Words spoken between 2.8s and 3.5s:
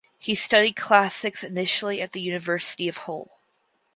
of Hull.